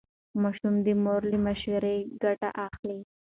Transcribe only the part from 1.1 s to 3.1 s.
له مشورې ګټه اخلي.